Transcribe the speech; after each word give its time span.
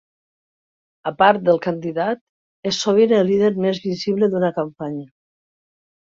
A 1.09 1.11
part 1.17 1.41
del 1.49 1.59
candidat, 1.65 2.21
és 2.71 2.79
sovint 2.85 3.13
el 3.17 3.29
líder 3.33 3.51
més 3.65 3.81
visible 3.83 4.31
d'una 4.33 4.51
campanya. 4.57 5.05